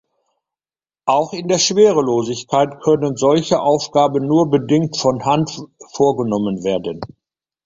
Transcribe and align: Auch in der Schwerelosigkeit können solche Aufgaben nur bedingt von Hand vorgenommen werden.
Auch 1.05 1.31
in 1.31 1.47
der 1.47 1.59
Schwerelosigkeit 1.59 2.81
können 2.81 3.17
solche 3.17 3.59
Aufgaben 3.59 4.25
nur 4.25 4.49
bedingt 4.49 4.97
von 4.97 5.23
Hand 5.25 5.61
vorgenommen 5.93 6.63
werden. 6.63 7.01